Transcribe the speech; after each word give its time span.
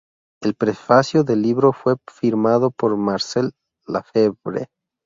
El 0.41 0.55
prefacio 0.55 1.23
del 1.23 1.43
libro 1.43 1.73
fue 1.73 1.93
firmado 2.11 2.71
por 2.71 2.97
Marcel 2.97 3.51
Lefebvre. 3.85 4.67